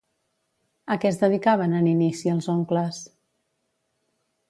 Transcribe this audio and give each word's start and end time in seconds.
A 0.95 0.97
què 1.03 1.09
es 1.11 1.19
dedicaven 1.25 1.77
en 1.81 1.91
inici 1.93 2.35
els 2.35 2.51
oncles? 2.57 3.07